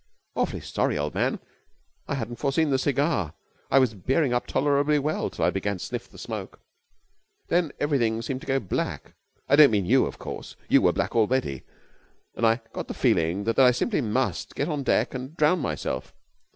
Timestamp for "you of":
9.85-10.17